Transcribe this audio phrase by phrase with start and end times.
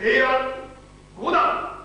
[0.00, 0.46] 平安
[1.18, 1.79] 五段。